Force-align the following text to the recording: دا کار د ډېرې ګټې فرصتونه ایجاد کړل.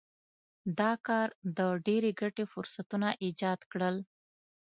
دا 0.79 0.91
کار 1.07 1.27
د 1.57 1.59
ډېرې 1.85 2.11
ګټې 2.21 2.45
فرصتونه 2.51 3.07
ایجاد 3.23 3.59
کړل. 3.71 3.95